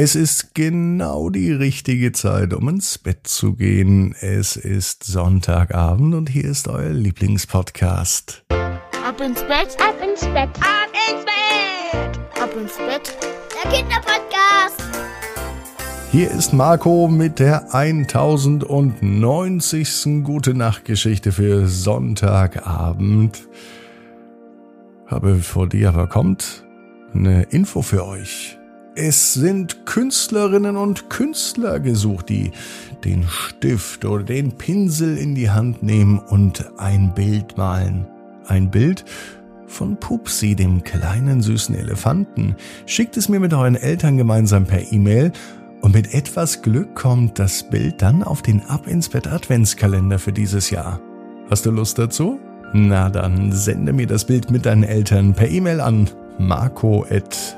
Es 0.00 0.14
ist 0.14 0.54
genau 0.54 1.28
die 1.28 1.50
richtige 1.50 2.12
Zeit, 2.12 2.54
um 2.54 2.68
ins 2.68 2.98
Bett 2.98 3.26
zu 3.26 3.54
gehen. 3.54 4.14
Es 4.20 4.54
ist 4.54 5.02
Sonntagabend 5.02 6.14
und 6.14 6.28
hier 6.28 6.44
ist 6.44 6.68
euer 6.68 6.90
Lieblingspodcast. 6.90 8.44
Ab 8.48 9.20
ins 9.20 9.42
Bett, 9.42 9.76
ab 9.80 9.96
ins 10.00 10.20
Bett, 10.20 10.50
ab 10.60 10.92
ins 11.10 11.24
Bett, 11.24 12.16
ab 12.40 12.54
ins 12.56 12.76
Bett. 12.76 13.18
Der 13.52 13.68
Kinderpodcast. 13.72 14.80
Hier 16.12 16.30
ist 16.30 16.52
Marco 16.52 17.08
mit 17.08 17.40
der 17.40 17.74
1090. 17.74 20.22
Gute 20.22 20.54
Nacht 20.54 20.84
Geschichte 20.84 21.32
für 21.32 21.66
Sonntagabend. 21.66 23.48
Aber 25.08 25.32
bevor 25.32 25.68
die 25.68 25.86
aber 25.86 26.06
kommt, 26.06 26.64
eine 27.12 27.42
Info 27.50 27.82
für 27.82 28.06
euch. 28.06 28.57
Es 29.00 29.32
sind 29.32 29.86
Künstlerinnen 29.86 30.76
und 30.76 31.08
Künstler 31.08 31.78
gesucht, 31.78 32.30
die 32.30 32.50
den 33.04 33.28
Stift 33.28 34.04
oder 34.04 34.24
den 34.24 34.58
Pinsel 34.58 35.16
in 35.16 35.36
die 35.36 35.50
Hand 35.50 35.84
nehmen 35.84 36.18
und 36.18 36.68
ein 36.78 37.14
Bild 37.14 37.56
malen. 37.56 38.08
Ein 38.48 38.72
Bild 38.72 39.04
von 39.68 40.00
Pupsi, 40.00 40.56
dem 40.56 40.82
kleinen 40.82 41.42
süßen 41.42 41.76
Elefanten. 41.76 42.56
Schickt 42.86 43.16
es 43.16 43.28
mir 43.28 43.38
mit 43.38 43.54
euren 43.54 43.76
Eltern 43.76 44.16
gemeinsam 44.16 44.64
per 44.64 44.92
E-Mail 44.92 45.30
und 45.80 45.94
mit 45.94 46.12
etwas 46.12 46.62
Glück 46.62 46.96
kommt 46.96 47.38
das 47.38 47.70
Bild 47.70 48.02
dann 48.02 48.24
auf 48.24 48.42
den 48.42 48.62
Ab 48.62 48.88
ins 48.88 49.10
Bett 49.10 49.28
Adventskalender 49.28 50.18
für 50.18 50.32
dieses 50.32 50.70
Jahr. 50.70 51.00
Hast 51.48 51.64
du 51.66 51.70
Lust 51.70 52.00
dazu? 52.00 52.40
Na 52.72 53.10
dann 53.10 53.52
sende 53.52 53.92
mir 53.92 54.08
das 54.08 54.24
Bild 54.24 54.50
mit 54.50 54.66
deinen 54.66 54.82
Eltern 54.82 55.34
per 55.34 55.48
E-Mail 55.48 55.80
an 55.80 56.10
marco@ 56.40 57.57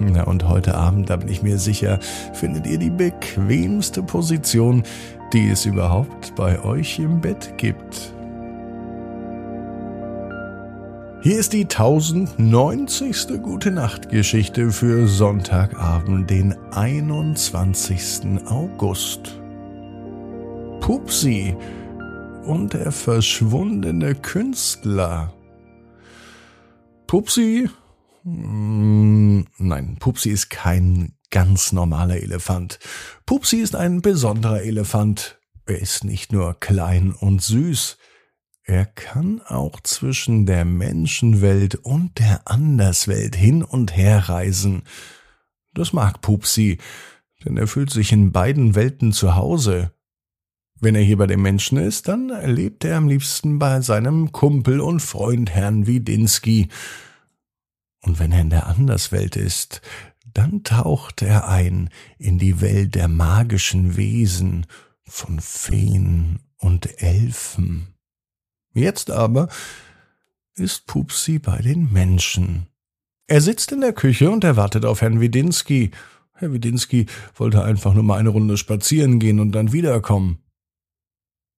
Na 0.00 0.24
und 0.24 0.48
heute 0.48 0.74
Abend, 0.74 1.10
da 1.10 1.16
bin 1.16 1.28
ich 1.28 1.42
mir 1.42 1.58
sicher, 1.58 1.98
findet 2.32 2.66
ihr 2.66 2.78
die 2.78 2.90
bequemste 2.90 4.02
Position, 4.02 4.82
die 5.32 5.48
es 5.48 5.66
überhaupt 5.66 6.34
bei 6.34 6.62
euch 6.62 6.98
im 6.98 7.20
Bett 7.20 7.54
gibt. 7.56 8.14
Hier 11.22 11.38
ist 11.38 11.52
die 11.52 11.62
1090. 11.62 13.42
Gute 13.42 13.70
Nacht 13.70 14.08
Geschichte 14.08 14.72
für 14.72 15.06
Sonntagabend, 15.06 16.28
den 16.28 16.56
21. 16.72 18.40
August. 18.46 19.38
Pupsi 20.80 21.56
und 22.44 22.72
der 22.72 22.90
verschwundene 22.90 24.16
Künstler. 24.16 25.32
Pupsi 27.06 27.68
nein, 28.24 29.96
Pupsi 29.98 30.30
ist 30.30 30.50
kein 30.50 31.14
ganz 31.30 31.72
normaler 31.72 32.16
Elefant. 32.16 32.78
Pupsi 33.26 33.56
ist 33.56 33.74
ein 33.74 34.02
besonderer 34.02 34.62
Elefant. 34.62 35.40
Er 35.66 35.78
ist 35.80 36.04
nicht 36.04 36.32
nur 36.32 36.58
klein 36.58 37.12
und 37.12 37.42
süß, 37.42 37.96
er 38.64 38.86
kann 38.86 39.40
auch 39.40 39.80
zwischen 39.80 40.46
der 40.46 40.64
Menschenwelt 40.64 41.74
und 41.74 42.18
der 42.20 42.42
Anderswelt 42.44 43.34
hin 43.34 43.64
und 43.64 43.96
her 43.96 44.28
reisen. 44.28 44.84
Das 45.74 45.92
mag 45.92 46.20
Pupsi, 46.20 46.78
denn 47.44 47.56
er 47.56 47.66
fühlt 47.66 47.90
sich 47.90 48.12
in 48.12 48.30
beiden 48.30 48.76
Welten 48.76 49.12
zu 49.12 49.34
Hause. 49.34 49.92
Wenn 50.80 50.94
er 50.94 51.02
hier 51.02 51.16
bei 51.16 51.26
den 51.26 51.42
Menschen 51.42 51.76
ist, 51.76 52.06
dann 52.06 52.28
lebt 52.28 52.84
er 52.84 52.96
am 52.96 53.08
liebsten 53.08 53.58
bei 53.58 53.80
seinem 53.80 54.30
Kumpel 54.30 54.80
und 54.80 55.00
Freund 55.00 55.50
Herrn 55.50 55.86
Widinski. 55.86 56.68
Und 58.02 58.18
wenn 58.18 58.32
er 58.32 58.40
in 58.40 58.50
der 58.50 58.66
Anderswelt 58.66 59.36
ist, 59.36 59.80
dann 60.34 60.64
taucht 60.64 61.22
er 61.22 61.48
ein 61.48 61.90
in 62.18 62.38
die 62.38 62.60
Welt 62.60 62.94
der 62.94 63.08
magischen 63.08 63.96
Wesen 63.96 64.66
von 65.04 65.40
Feen 65.40 66.40
und 66.56 67.02
Elfen. 67.02 67.94
Jetzt 68.72 69.10
aber 69.10 69.48
ist 70.54 70.86
Pupsi 70.86 71.38
bei 71.38 71.58
den 71.60 71.92
Menschen. 71.92 72.66
Er 73.26 73.40
sitzt 73.40 73.72
in 73.72 73.80
der 73.80 73.92
Küche 73.92 74.30
und 74.30 74.44
erwartet 74.44 74.84
auf 74.84 75.00
Herrn 75.00 75.20
Widinski. 75.20 75.90
Herr 76.34 76.52
Widinski 76.52 77.06
wollte 77.34 77.62
einfach 77.62 77.94
nur 77.94 78.02
mal 78.02 78.18
eine 78.18 78.30
Runde 78.30 78.56
spazieren 78.56 79.20
gehen 79.20 79.38
und 79.38 79.52
dann 79.52 79.72
wiederkommen. 79.72 80.42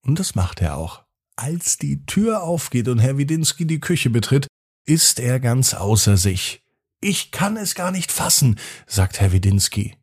Und 0.02 0.18
das 0.18 0.34
macht 0.34 0.60
er 0.60 0.76
auch. 0.76 1.04
Als 1.36 1.78
die 1.78 2.04
Tür 2.06 2.42
aufgeht 2.42 2.88
und 2.88 2.98
Herr 2.98 3.18
Widinski 3.18 3.66
die 3.66 3.80
Küche 3.80 4.10
betritt, 4.10 4.46
ist 4.86 5.20
er 5.20 5.40
ganz 5.40 5.74
außer 5.74 6.16
sich. 6.16 6.62
Ich 7.00 7.30
kann 7.30 7.56
es 7.56 7.74
gar 7.74 7.90
nicht 7.90 8.12
fassen, 8.12 8.58
sagt 8.86 9.20
Herr 9.20 9.32
Widinski. 9.32 9.94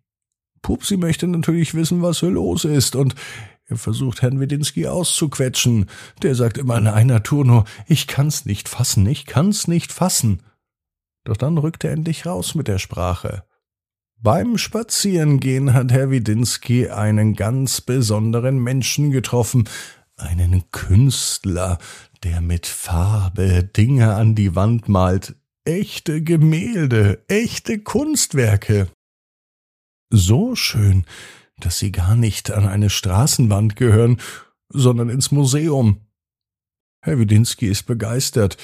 Pupsi 0.61 0.97
möchte 0.97 1.27
natürlich 1.27 1.73
wissen, 1.73 2.01
was 2.01 2.19
hier 2.19 2.29
los 2.29 2.65
ist, 2.65 2.95
und 2.95 3.15
er 3.65 3.77
versucht 3.77 4.21
Herrn 4.21 4.39
Widinski 4.39 4.87
auszuquetschen. 4.87 5.89
Der 6.21 6.35
sagt 6.35 6.57
immer 6.57 6.77
in 6.77 6.87
einer 6.87 7.23
Tour 7.23 7.45
nur, 7.45 7.65
ich 7.87 8.05
kann's 8.05 8.45
nicht 8.45 8.67
fassen, 8.67 9.05
ich 9.07 9.25
kann's 9.25 9.67
nicht 9.67 9.93
fassen. 9.93 10.43
Doch 11.23 11.37
dann 11.37 11.57
rückt 11.57 11.85
er 11.85 11.91
endlich 11.91 12.25
raus 12.25 12.53
mit 12.53 12.67
der 12.67 12.79
Sprache. 12.79 13.43
Beim 14.17 14.57
Spazierengehen 14.57 15.73
hat 15.73 15.91
Herr 15.91 16.11
Widinski 16.11 16.89
einen 16.89 17.33
ganz 17.33 17.81
besonderen 17.81 18.59
Menschen 18.59 19.09
getroffen, 19.09 19.69
einen 20.21 20.69
Künstler, 20.71 21.79
der 22.23 22.41
mit 22.41 22.67
Farbe 22.67 23.63
Dinge 23.63 24.15
an 24.15 24.35
die 24.35 24.55
Wand 24.55 24.87
malt, 24.87 25.35
echte 25.65 26.23
Gemälde, 26.23 27.23
echte 27.27 27.79
Kunstwerke. 27.79 28.87
So 30.09 30.55
schön, 30.55 31.05
dass 31.57 31.79
sie 31.79 31.91
gar 31.91 32.15
nicht 32.15 32.51
an 32.51 32.67
eine 32.67 32.89
Straßenwand 32.89 33.75
gehören, 33.75 34.19
sondern 34.69 35.09
ins 35.09 35.31
Museum. 35.31 36.01
Herr 37.03 37.17
Widinski 37.17 37.67
ist 37.67 37.83
begeistert. 37.83 38.57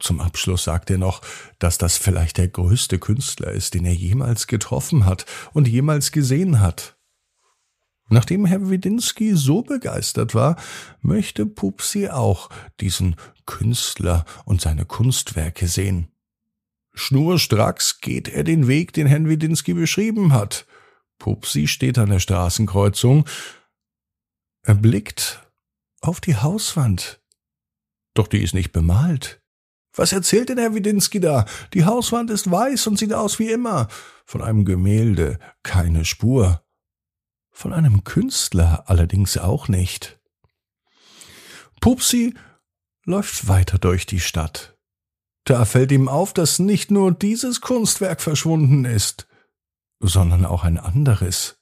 Zum 0.00 0.20
Abschluss 0.20 0.64
sagt 0.64 0.90
er 0.90 0.98
noch, 0.98 1.22
dass 1.58 1.78
das 1.78 1.96
vielleicht 1.96 2.38
der 2.38 2.48
größte 2.48 2.98
Künstler 2.98 3.52
ist, 3.52 3.74
den 3.74 3.84
er 3.84 3.94
jemals 3.94 4.48
getroffen 4.48 5.04
hat 5.04 5.24
und 5.52 5.68
jemals 5.68 6.10
gesehen 6.10 6.60
hat. 6.60 6.95
Nachdem 8.08 8.46
Herr 8.46 8.70
Widinski 8.70 9.34
so 9.34 9.62
begeistert 9.62 10.34
war, 10.34 10.56
möchte 11.00 11.44
Pupsi 11.44 12.08
auch 12.08 12.50
diesen 12.80 13.16
Künstler 13.46 14.24
und 14.44 14.60
seine 14.60 14.84
Kunstwerke 14.84 15.66
sehen. 15.66 16.08
Schnurstracks 16.94 18.00
geht 18.00 18.28
er 18.28 18.44
den 18.44 18.68
Weg, 18.68 18.92
den 18.92 19.06
Herrn 19.06 19.28
Widinski 19.28 19.74
beschrieben 19.74 20.32
hat. 20.32 20.66
Pupsi 21.18 21.66
steht 21.66 21.98
an 21.98 22.10
der 22.10 22.20
Straßenkreuzung. 22.20 23.26
Er 24.62 24.74
blickt 24.74 25.42
auf 26.00 26.20
die 26.20 26.36
Hauswand. 26.36 27.20
Doch 28.14 28.28
die 28.28 28.42
ist 28.42 28.54
nicht 28.54 28.72
bemalt. 28.72 29.42
Was 29.94 30.12
erzählt 30.12 30.48
denn 30.48 30.58
Herr 30.58 30.74
Widinski 30.74 31.20
da? 31.20 31.46
Die 31.74 31.84
Hauswand 31.84 32.30
ist 32.30 32.50
weiß 32.50 32.86
und 32.86 32.98
sieht 32.98 33.12
aus 33.12 33.38
wie 33.38 33.50
immer. 33.50 33.88
Von 34.24 34.42
einem 34.42 34.64
Gemälde 34.64 35.38
keine 35.62 36.04
Spur 36.04 36.65
von 37.56 37.72
einem 37.72 38.04
Künstler 38.04 38.84
allerdings 38.86 39.38
auch 39.38 39.66
nicht. 39.66 40.20
Pupsi 41.80 42.34
läuft 43.06 43.48
weiter 43.48 43.78
durch 43.78 44.04
die 44.04 44.20
Stadt. 44.20 44.76
Da 45.44 45.64
fällt 45.64 45.90
ihm 45.90 46.06
auf, 46.06 46.34
dass 46.34 46.58
nicht 46.58 46.90
nur 46.90 47.12
dieses 47.12 47.62
Kunstwerk 47.62 48.20
verschwunden 48.20 48.84
ist, 48.84 49.26
sondern 50.00 50.44
auch 50.44 50.64
ein 50.64 50.76
anderes. 50.76 51.58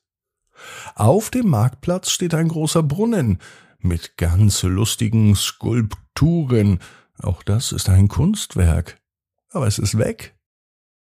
Auf 0.97 1.31
dem 1.31 1.49
Marktplatz 1.49 2.11
steht 2.11 2.35
ein 2.35 2.49
großer 2.49 2.83
Brunnen 2.83 3.39
mit 3.79 4.17
ganz 4.17 4.65
lustigen 4.65 5.37
Skulpturen. 5.37 6.81
Auch 7.23 7.45
das 7.45 7.71
ist 7.71 7.89
ein 7.89 8.09
Kunstwerk. 8.09 9.01
Aber 9.51 9.69
es 9.69 9.79
ist 9.79 9.97
weg. 9.97 10.37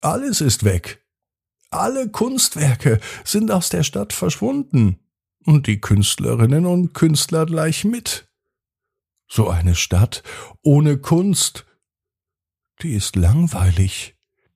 Alles 0.02 0.42
ist 0.42 0.64
weg. 0.64 1.01
Alle 1.72 2.10
Kunstwerke 2.10 3.00
sind 3.24 3.50
aus 3.50 3.70
der 3.70 3.82
Stadt 3.82 4.12
verschwunden 4.12 4.98
und 5.44 5.66
die 5.66 5.80
Künstlerinnen 5.80 6.66
und 6.66 6.92
Künstler 6.92 7.46
gleich 7.46 7.84
mit. 7.84 8.28
So 9.26 9.48
eine 9.48 9.74
Stadt 9.74 10.22
ohne 10.62 10.98
Kunst, 10.98 11.64
die 12.82 12.92
ist 12.92 13.16
langweilig. 13.16 14.14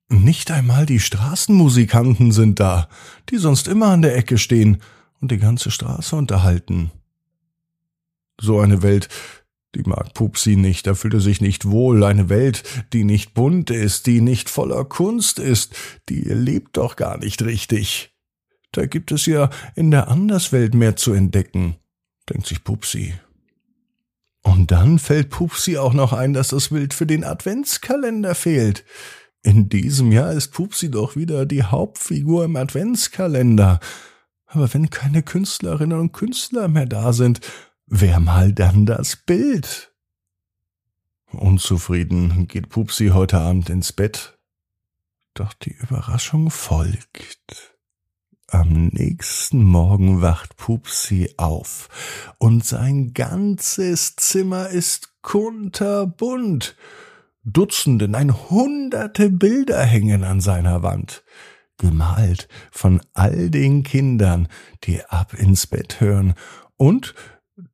Nicht 0.08 0.50
einmal 0.50 0.84
die 0.84 1.00
Straßenmusikanten 1.00 2.32
sind 2.32 2.60
da, 2.60 2.88
die 3.30 3.38
sonst 3.38 3.66
immer 3.66 3.86
an 3.86 4.02
der 4.02 4.14
Ecke 4.14 4.36
stehen 4.36 4.82
und 5.20 5.30
die 5.30 5.38
ganze 5.38 5.70
Straße 5.70 6.14
unterhalten. 6.14 6.90
So 8.38 8.60
eine 8.60 8.82
Welt, 8.82 9.08
die 9.76 9.88
mag 9.88 10.14
Pupsi 10.14 10.56
nicht, 10.56 10.86
da 10.86 10.94
fühlt 10.94 11.14
er 11.14 11.20
sich 11.20 11.40
nicht 11.40 11.70
wohl. 11.70 12.02
Eine 12.02 12.28
Welt, 12.28 12.62
die 12.92 13.04
nicht 13.04 13.34
bunt 13.34 13.70
ist, 13.70 14.06
die 14.06 14.20
nicht 14.20 14.48
voller 14.48 14.84
Kunst 14.84 15.38
ist, 15.38 15.74
die 16.08 16.20
lebt 16.20 16.76
doch 16.78 16.96
gar 16.96 17.18
nicht 17.18 17.42
richtig. 17.42 18.14
Da 18.72 18.86
gibt 18.86 19.12
es 19.12 19.26
ja 19.26 19.50
in 19.74 19.90
der 19.90 20.08
Anderswelt 20.08 20.74
mehr 20.74 20.96
zu 20.96 21.12
entdecken, 21.12 21.76
denkt 22.28 22.46
sich 22.46 22.64
Pupsi. 22.64 23.14
Und 24.42 24.70
dann 24.70 24.98
fällt 24.98 25.30
Pupsi 25.30 25.76
auch 25.76 25.92
noch 25.92 26.12
ein, 26.12 26.32
dass 26.32 26.48
das 26.48 26.68
Bild 26.68 26.94
für 26.94 27.06
den 27.06 27.24
Adventskalender 27.24 28.34
fehlt. 28.34 28.84
In 29.42 29.68
diesem 29.68 30.12
Jahr 30.12 30.32
ist 30.32 30.52
Pupsi 30.52 30.90
doch 30.90 31.16
wieder 31.16 31.46
die 31.46 31.64
Hauptfigur 31.64 32.44
im 32.44 32.56
Adventskalender. 32.56 33.80
Aber 34.46 34.72
wenn 34.72 34.88
keine 34.88 35.22
Künstlerinnen 35.22 35.98
und 35.98 36.12
Künstler 36.12 36.68
mehr 36.68 36.86
da 36.86 37.12
sind, 37.12 37.40
wer 37.86 38.20
mal 38.20 38.52
dann 38.52 38.86
das 38.86 39.16
Bild? 39.16 39.92
Unzufrieden 41.32 42.46
geht 42.48 42.68
Pupsi 42.68 43.08
heute 43.08 43.38
Abend 43.38 43.70
ins 43.70 43.92
Bett. 43.92 44.38
Doch 45.34 45.52
die 45.52 45.72
Überraschung 45.72 46.50
folgt. 46.50 47.76
Am 48.48 48.86
nächsten 48.86 49.64
Morgen 49.64 50.22
wacht 50.22 50.56
Pupsi 50.56 51.34
auf 51.36 51.88
und 52.38 52.64
sein 52.64 53.12
ganzes 53.12 54.14
Zimmer 54.16 54.68
ist 54.68 55.20
kunterbunt. 55.20 56.76
Dutzende, 57.42 58.08
nein, 58.08 58.32
hunderte 58.50 59.30
Bilder 59.30 59.82
hängen 59.82 60.22
an 60.22 60.40
seiner 60.40 60.82
Wand, 60.84 61.24
gemalt 61.76 62.48
von 62.70 63.00
all 63.14 63.50
den 63.50 63.82
Kindern, 63.82 64.48
die 64.84 65.04
ab 65.04 65.34
ins 65.34 65.66
Bett 65.66 66.00
hören 66.00 66.34
und 66.76 67.14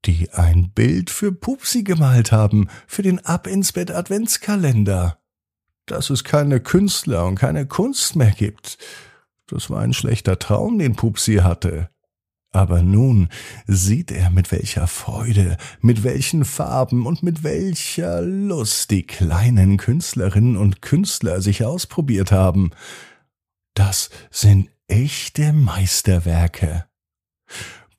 die 0.05 0.31
ein 0.31 0.71
Bild 0.71 1.11
für 1.11 1.33
Pupsi 1.33 1.83
gemalt 1.83 2.33
haben, 2.33 2.69
für 2.87 3.03
den 3.03 3.25
Ab 3.25 3.47
ins 3.47 3.73
Bett 3.73 3.91
Adventskalender. 3.91 5.19
Dass 5.87 6.11
es 6.11 6.25
keine 6.25 6.61
Künstler 6.61 7.27
und 7.27 7.35
keine 7.35 7.67
Kunst 7.67 8.15
mehr 8.15 8.31
gibt, 8.31 8.79
das 9.49 9.69
war 9.69 9.81
ein 9.81 9.93
schlechter 9.93 10.39
Traum, 10.39 10.79
den 10.79 10.95
Pupsi 10.95 11.37
hatte. 11.37 11.91
Aber 12.53 12.83
nun 12.83 13.29
sieht 13.67 14.11
er, 14.11 14.31
mit 14.31 14.53
welcher 14.53 14.87
Freude, 14.87 15.57
mit 15.81 16.05
welchen 16.05 16.45
Farben 16.45 17.07
und 17.07 17.23
mit 17.23 17.43
welcher 17.43 18.21
Lust 18.21 18.91
die 18.91 19.07
kleinen 19.07 19.79
Künstlerinnen 19.79 20.57
und 20.57 20.83
Künstler 20.83 21.41
sich 21.41 21.65
ausprobiert 21.65 22.31
haben. 22.31 22.71
Das 23.75 24.11
sind 24.31 24.71
echte 24.87 25.53
Meisterwerke. 25.53 26.85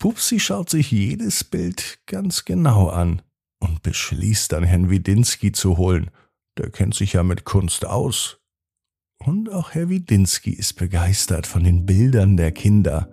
Pupsi 0.04 0.38
schaut 0.38 0.70
sich 0.70 0.92
jedes 0.92 1.46
Bild 1.46 2.00
ganz 2.08 2.44
genau 2.44 2.90
an 2.90 3.22
und 3.62 3.84
beschließt 3.84 4.52
dann 4.52 4.66
Herrn 4.66 4.90
Widinski 4.90 5.54
zu 5.54 5.78
holen. 5.78 6.12
Der 6.58 6.72
kennt 6.72 6.94
sich 6.94 7.14
ja 7.14 7.24
mit 7.24 7.46
Kunst 7.46 7.86
aus. 7.86 8.38
Und 9.26 9.50
auch 9.50 9.72
Herr 9.72 9.88
Widinski 9.88 10.50
ist 10.50 10.74
begeistert 10.74 11.48
von 11.48 11.64
den 11.64 11.86
Bildern 11.86 12.36
der 12.36 12.52
Kinder. 12.52 13.08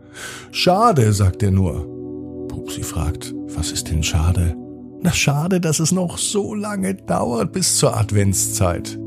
Schade, 0.51 1.13
sagt 1.13 1.45
er 1.45 1.53
nur. 1.53 2.49
Pupsi 2.49 2.83
fragt, 2.83 3.37
was 3.47 3.71
ist 3.71 3.89
denn 3.89 4.03
schade? 4.03 4.57
Na 5.01 5.13
schade, 5.13 5.61
dass 5.61 5.79
es 5.79 5.93
noch 5.93 6.19
so 6.19 6.55
lange 6.55 6.97
dauert 6.97 7.53
bis 7.53 7.77
zur 7.77 7.97
Adventszeit. 7.97 8.99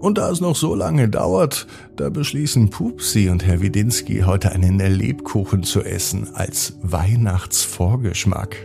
Und 0.00 0.18
da 0.18 0.30
es 0.30 0.40
noch 0.40 0.56
so 0.56 0.74
lange 0.74 1.08
dauert, 1.08 1.66
da 1.96 2.10
beschließen 2.10 2.70
Pupsi 2.70 3.28
und 3.30 3.46
Herr 3.46 3.60
Widinski 3.60 4.20
heute 4.20 4.52
einen 4.52 4.78
Lebkuchen 4.78 5.62
zu 5.62 5.82
essen 5.82 6.28
als 6.34 6.76
Weihnachtsvorgeschmack. 6.82 8.56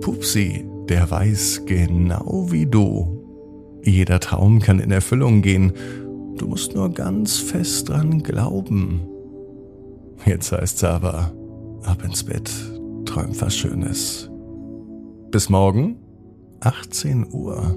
Pupsi, 0.00 0.66
der 0.88 1.10
weiß 1.10 1.62
genau 1.66 2.46
wie 2.50 2.66
du. 2.66 3.18
Jeder 3.82 4.20
Traum 4.20 4.60
kann 4.60 4.78
in 4.78 4.90
Erfüllung 4.90 5.42
gehen 5.42 5.72
Du 6.38 6.46
musst 6.46 6.74
nur 6.74 6.90
ganz 6.92 7.38
fest 7.38 7.88
dran 7.88 8.22
glauben. 8.22 9.02
Jetzt 10.24 10.52
heißt's 10.52 10.82
aber, 10.84 11.32
ab 11.84 12.02
ins 12.04 12.24
Bett, 12.24 12.50
träum 13.04 13.40
was 13.40 13.56
Schönes. 13.56 14.30
Bis 15.30 15.48
morgen, 15.48 15.96
18 16.60 17.32
Uhr, 17.32 17.76